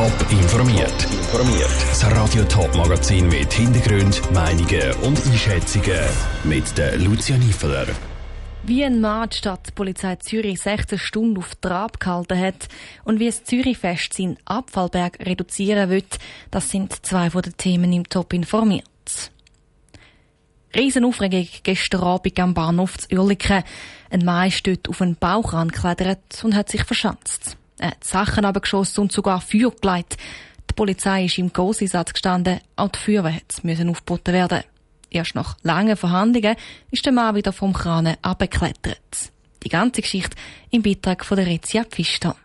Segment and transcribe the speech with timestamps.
[0.00, 1.04] Top informiert.
[1.12, 1.68] Informiert.
[1.90, 6.00] Das Radio Top Magazin mit Hintergrund, Meinungen und Einschätzungen
[6.42, 7.86] mit der Lucia Niefeler.
[8.62, 12.68] Wie ein Mann die Stadtpolizei Zürich 16 Stunden auf Trab gehalten hat
[13.04, 16.18] und wie es Zürichfest seinen Abfallberg reduzieren wird,
[16.50, 18.86] das sind zwei von den Themen im Top informiert.
[20.74, 23.64] Riesenaufregung gestern Abend am Bahnhof zu Uerlikon.
[24.08, 27.58] Ein Mann ist dort auf einen Bauch angeklettert und hat sich verschanzt.
[27.80, 30.18] Er hat Sachen abgeschossen und sogar Feuer gelegt.
[30.68, 34.64] Die Polizei ist im Grosseinsatz gestanden, auch die Feuerwehr müssen aufgeboten werden.
[35.08, 36.56] Erst nach langen Verhandlungen
[36.90, 39.32] ist der Mann wieder vom Kran abgeklettert.
[39.62, 40.36] Die ganze Geschichte
[40.70, 42.36] im Beitrag von der Rezia Pfister.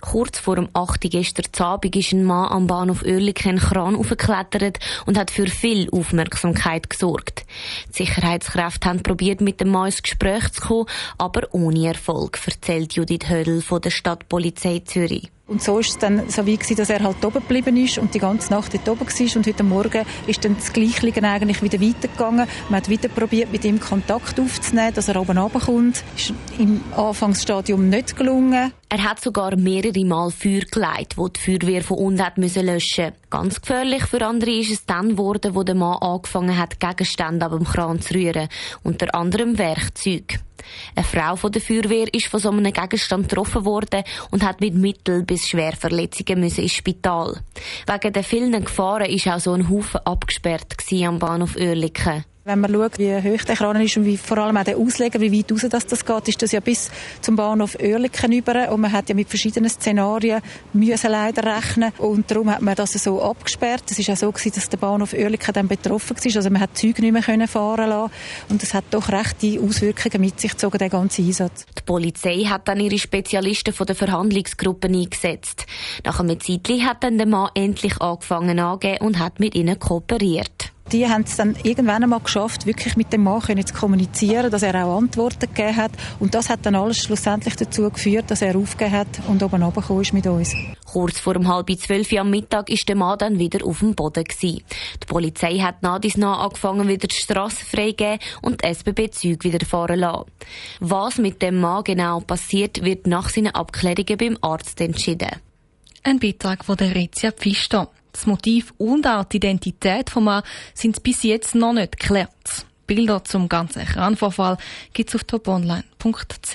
[0.00, 1.02] Kurz vor dem 8.
[1.10, 6.88] gestern Abend ist ein Mann am Bahnhof Oerlikon Kran aufgeklettert und hat für viel Aufmerksamkeit
[6.88, 7.44] gesorgt.
[7.90, 10.86] Die Sicherheitskräfte haben probiert, mit dem Mann ins Gespräch zu kommen,
[11.18, 15.30] aber ohne Erfolg, erzählt Judith Hödel von der Stadtpolizei Zürich.
[15.50, 18.14] Und so ist es dann so wie gewesen, dass er halt oben geblieben ist und
[18.14, 19.36] die ganze Nacht dort oben war.
[19.36, 22.46] Und heute Morgen ist dann das Gleiche eigentlich wieder weitergegangen.
[22.68, 26.04] Man hat wieder probiert, mit ihm Kontakt aufzunehmen, dass er oben runterkommt.
[26.16, 28.72] Ist im Anfangsstadium nicht gelungen.
[28.88, 33.12] Er hat sogar mehrere Mal Feuer geleitet, wo die Feuerwehr von unten löschen.
[33.28, 37.52] Ganz gefährlich für andere ist es dann geworden, wo der Mann angefangen hat, Gegenstände ab
[37.52, 38.48] dem Kran zu rühren.
[38.84, 40.38] Unter anderem Werkzeuge.
[40.94, 44.74] Eine Frau von der Feuerwehr ist von so einem Gegenstand getroffen worden und hat mit
[44.74, 47.40] Mittel bis Schwerverletzungen müssen ins Spital.
[47.86, 52.24] Wegen der vielen Gefahren ist auch so ein Haufen abgesperrt am Bahnhof Oerlikon.
[52.42, 55.20] Wenn man schaut, wie hoch der Kran ist und wie vor allem auch der Ausleger,
[55.20, 58.72] wie weit raus das, das geht, ist das ja bis zum Bahnhof Oerlikon über.
[58.72, 60.40] Und man hat ja mit verschiedenen Szenarien
[60.72, 61.92] müssen leider rechnen.
[61.98, 63.82] Und darum hat man das so abgesperrt.
[63.90, 66.36] Es ist auch so dass der Bahnhof Oerlikon dann betroffen war.
[66.36, 68.12] Also man hat Züge nicht mehr fahren lassen.
[68.48, 71.66] Und das hat doch rechte Auswirkungen mit sich gezogen, der ganze Einsatz.
[71.78, 75.66] Die Polizei hat dann ihre Spezialisten von der Verhandlungsgruppe eingesetzt.
[76.06, 80.72] Nach einem Zeitchen hat dann der Mann endlich angefangen angehen und hat mit ihnen kooperiert
[80.92, 84.84] die haben es dann irgendwann einmal geschafft, wirklich mit dem Mann zu kommunizieren, dass er
[84.84, 85.92] auch Antworten gegeben hat.
[86.18, 90.02] Und das hat dann alles schlussendlich dazu geführt, dass er aufgegeben hat und oben runtergekommen
[90.02, 90.54] ist mit uns.
[90.84, 94.24] Kurz vor um halb zwölf am Mittag ist der Mann dann wieder auf dem Boden
[94.24, 94.62] gewesen.
[95.02, 99.64] Die Polizei hat nach dies nach angefangen, wieder die Strasse freigeben und die SBB-Züge wieder
[99.64, 100.30] fahren lassen.
[100.80, 105.30] Was mit dem Mann genau passiert, wird nach seinen Abklärungen beim Arzt entschieden.
[106.02, 107.88] Ein Beitrag von der Rezia Pfister.
[108.12, 110.42] Das Motiv und auch die Identität vom Mann
[110.74, 112.66] sind bis jetzt noch nicht geklärt.
[112.86, 114.56] Bilder zum ganzen Kranvorfall
[114.92, 116.54] gibt es auf toponline.ch.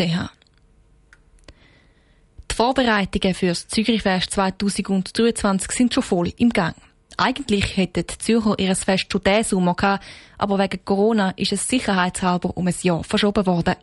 [2.52, 6.76] Die Vorbereitungen für das Zürichfest 2023 sind schon voll im Gang.
[7.18, 10.04] Eigentlich hätten die Zürcher ihr Fest schon diesen Sommer gehabt,
[10.38, 13.76] aber wegen Corona ist es sicherheitshalber um ein Jahr verschoben worden.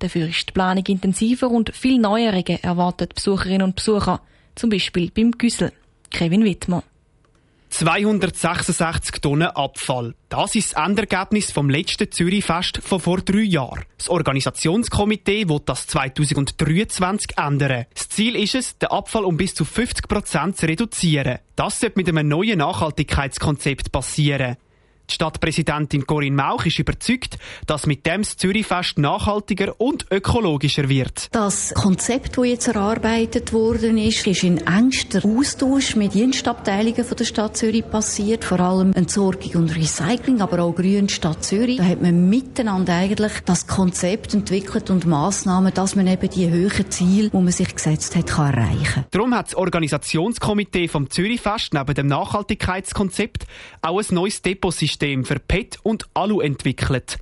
[0.00, 4.20] Dafür ist die Planung intensiver und viel Neuerungen erwartet Besucherinnen und Besucher.
[4.56, 5.72] Zum Beispiel beim Güssel.
[6.10, 6.82] Kevin Wittmann.
[7.72, 10.14] 266 Tonnen Abfall.
[10.28, 13.84] Das ist das Endergebnis vom letzten Zürichfest von vor drei Jahren.
[13.96, 17.86] Das Organisationskomitee will das 2023 ändern.
[17.94, 21.38] Das Ziel ist es, den Abfall um bis zu 50 Prozent zu reduzieren.
[21.56, 24.58] Das sollte mit einem neuen Nachhaltigkeitskonzept passieren.
[25.12, 27.36] Die Stadtpräsidentin Corinne Mauch ist überzeugt,
[27.66, 31.28] dass mit dem das Zürichfest nachhaltiger und ökologischer wird.
[31.32, 37.26] Das Konzept, das jetzt erarbeitet worden ist, ist in engster Austausch mit Dienstabteilungen von der
[37.26, 41.76] Stadt Zürich passiert, vor allem Entsorgung und Recycling, aber auch Grün Stadt Zürich.
[41.76, 46.90] Da hat man miteinander eigentlich das Konzept entwickelt und Maßnahmen, dass man eben die höheren
[46.90, 49.04] Ziele, die man sich gesetzt hat, kann erreichen.
[49.10, 53.44] Darum hat das Organisationskomitee vom Zürichfest neben dem Nachhaltigkeitskonzept
[53.82, 57.18] auch ein neues Depotsystem System für PET und Alu entwickelt.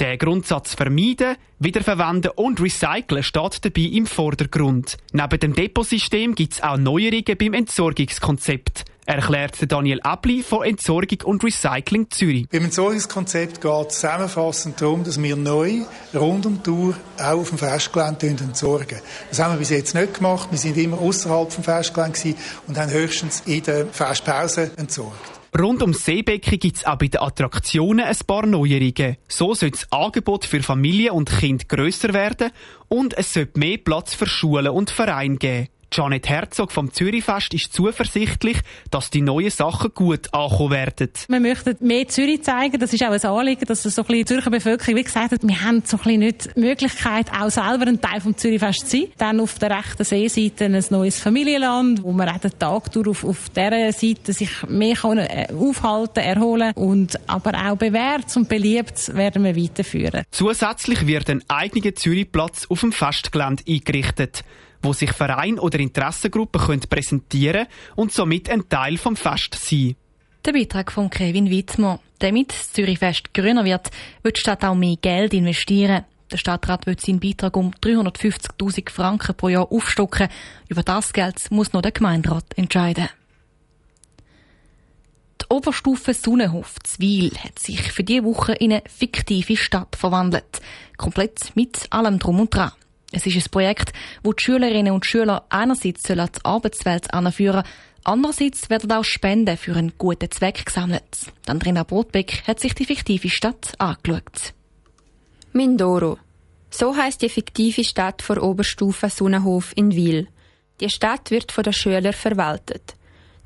[0.00, 4.96] Der Grundsatz vermeiden, wiederverwenden und recyceln steht dabei im Vordergrund.
[5.12, 11.42] Neben dem Depotsystem gibt es auch Neuerungen beim Entsorgungskonzept erklärt Daniel Abli von Entsorgung und
[11.42, 12.48] Recycling Zürich.
[12.48, 15.82] Beim Entsorgungskonzept geht es zusammenfassend darum, dass wir neu
[16.14, 19.00] rund um die Tour auch auf dem Festgelände entsorgen.
[19.28, 20.48] Das haben wir bis jetzt nicht gemacht.
[20.50, 22.34] Wir sind immer außerhalb vom Festgelände
[22.68, 25.39] und haben höchstens in der Festpause entsorgt.
[25.58, 29.16] Rund ums Seebecken gibt es auch bei den Attraktionen ein paar Neuerungen.
[29.28, 32.50] So soll das Angebot für Familie und Kind grösser werden
[32.88, 35.68] und es soll mehr Platz für Schulen und Vereine geben.
[35.92, 38.58] Janet Herzog vom Zürichfest ist zuversichtlich,
[38.90, 41.10] dass die neuen Sachen gut ankommen werden.
[41.28, 42.78] Wir möchten mehr Zürich zeigen.
[42.78, 45.42] Das ist auch ein Anliegen, dass so ein bisschen die Zürcher Bevölkerung, wie gesagt hat,
[45.42, 48.98] wir haben so ein bisschen nicht die Möglichkeit, auch selber ein Teil vom Zürichfest zu
[48.98, 49.06] sein.
[49.18, 53.24] Dann auf der rechten Seeseite ein neues Familienland, wo man auch den Tag durch auf,
[53.24, 59.14] auf dieser Seite sich mehr kann äh, aufhalten, erholen und aber auch bewährt und beliebt
[59.14, 60.22] werden wir weiterführen.
[60.30, 64.44] Zusätzlich wird ein eigener Zürichplatz auf dem Festgelände eingerichtet.
[64.82, 67.66] Wo sich Verein oder Interessengruppen können präsentieren
[67.96, 69.96] und somit ein Teil vom Fest sein.
[70.44, 72.00] Der Beitrag von Kevin Wittmer.
[72.18, 73.90] Damit das Zürichfest grüner wird,
[74.22, 76.04] wird die Stadt auch mehr Geld investieren.
[76.30, 80.28] Der Stadtrat wird seinen Beitrag um 350.000 Franken pro Jahr aufstocken.
[80.68, 83.08] Über das Geld muss noch der Gemeinderat entscheiden.
[85.40, 90.60] Die Oberstufe Sonnenhof Zwil hat sich für diese Woche in eine fiktive Stadt verwandelt.
[90.96, 92.72] Komplett mit allem Drum und Dran.
[93.12, 93.92] Es ist ein Projekt,
[94.22, 97.64] wo die Schülerinnen und Schüler einerseits die Arbeitswelt anführen
[98.02, 101.32] Andererseits werden auch Spenden für einen guten Zweck gesammelt.
[101.46, 104.54] Andrina Brotbeck hat sich die fiktive Stadt angeschaut.
[105.52, 106.18] Mindoro.
[106.70, 110.28] So heißt die fiktive Stadt vor Oberstufe Sonnenhof in Wil.
[110.80, 112.94] Die Stadt wird von den Schülern verwaltet.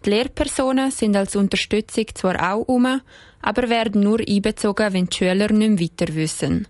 [0.04, 3.00] Die Lehrpersonen sind als Unterstützung zwar auch um,
[3.42, 6.68] aber werden nur einbezogen, wenn die Schüler nicht weiter wissen.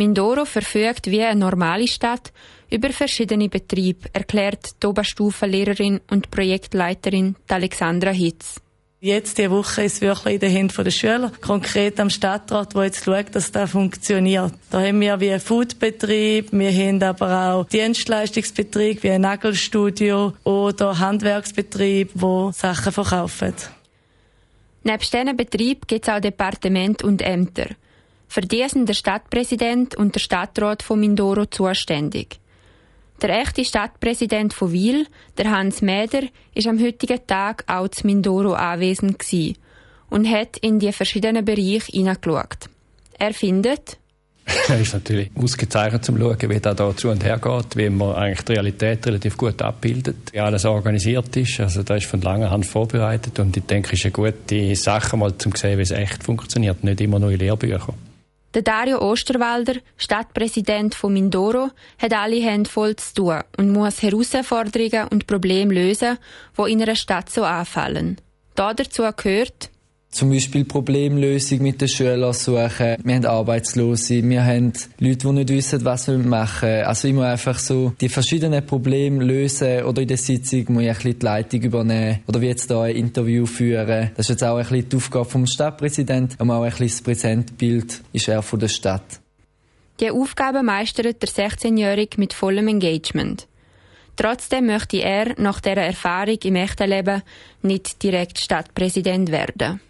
[0.00, 2.32] Mindoro verfügt wie eine normale Stadt
[2.70, 8.62] über verschiedene Betriebe, erklärt die Oberstufenlehrerin und Projektleiterin Alexandra Hitz.
[9.02, 13.04] Jetzt die Woche ist wirklich in den Händen der Schüler, konkret am Stadtrat, wo jetzt
[13.04, 14.54] schaut, dass das funktioniert.
[14.70, 20.98] Da haben wir wie einen Foodbetrieb, wir haben aber auch Dienstleistungsbetrieb wie ein Nagelstudio oder
[20.98, 23.54] Handwerksbetrieb, wo Sachen verkaufen.
[24.82, 27.66] Neben diesen Betrieb gibt es auch Departement und Ämter.
[28.32, 32.38] Für die sind der Stadtpräsident und der Stadtrat von Mindoro zuständig.
[33.20, 36.22] Der echte Stadtpräsident von Wil, der Hans Mäder,
[36.54, 39.56] ist am heutigen Tag auch zu Mindoro anwesend gewesen
[40.10, 42.70] und hat in die verschiedenen Bereiche hineingeschaut.
[43.18, 43.98] Er findet,
[44.46, 48.14] es ist natürlich ausgezeichnet zum Schauen, wie das da zu und her geht, wie man
[48.14, 51.58] eigentlich die Realität relativ gut abbildet, wie alles organisiert ist.
[51.58, 55.16] Also da ist von langer Hand vorbereitet und ich denke, es ist eine gute Sache,
[55.16, 58.09] mal zu sehen, wie es echt funktioniert, nicht immer nur in Lehrbüchern.
[58.52, 65.06] Der Dario Osterwalder, Stadtpräsident von Mindoro, hat alle Hände voll zu tun und muss Herausforderungen
[65.08, 66.18] und Probleme lösen,
[66.58, 68.16] die in einer Stadt so anfallen.
[68.56, 69.70] Da dazu gehört,
[70.10, 72.96] zum Beispiel Problemlösung mit den Schülern suchen.
[73.02, 76.82] Wir haben Arbeitslose, wir haben Leute, die nicht wissen, was wir machen.
[76.84, 80.94] Also muss einfach so die verschiedenen Probleme lösen oder in der Sitzung muss ich ein
[80.94, 84.10] bisschen die Leitung übernehmen oder wie jetzt hier ein Interview führen.
[84.16, 87.02] Das ist jetzt auch ein bisschen die Aufgabe vom Stadtpräsidenten, aber auch ein bisschen das
[87.02, 89.20] Präsentbild ist er von der Stadt.
[90.00, 93.46] Die Aufgabe meistert der 16-Jährige mit vollem Engagement.
[94.16, 97.22] Trotzdem möchte er nach dieser Erfahrung im echten Leben
[97.62, 99.80] nicht direkt Stadtpräsident werden.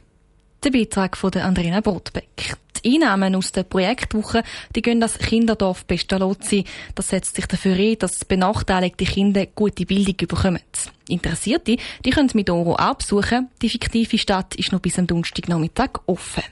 [0.63, 2.55] Der Beitrag von der Andrina Brotbeck.
[2.85, 4.43] Die Einnahmen aus der Projektwoche
[4.75, 6.65] die gehen das Kinderdorf Pestalozzi.
[6.95, 10.61] Das setzt sich dafür ein, dass benachteiligte Kinder gute Bildung bekommen.
[11.09, 13.49] Interessierte die können mit Oro auch besuchen.
[13.63, 16.43] Die fiktive Stadt ist noch bis am Donnerstagnachmittag offen.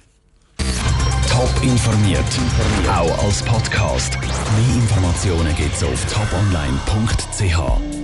[1.29, 2.25] Top informiert,
[2.89, 4.19] auch als Podcast.
[4.21, 7.98] Mehr Informationen gibt's auf toponline.ch.